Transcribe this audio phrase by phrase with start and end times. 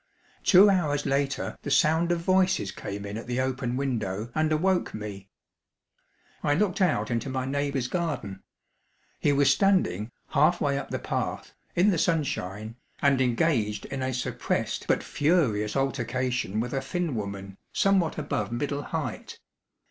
[0.43, 4.95] Two hours later the sound of voices came in at the open window and awoke
[4.95, 5.29] me.
[6.41, 8.41] I looked out into my neighbour's garden.
[9.19, 14.11] He was standing, half way up the path, in the sunshine, and engaged in a
[14.11, 19.37] suppressed but furious altercation with a thin woman, somewhat above middle height.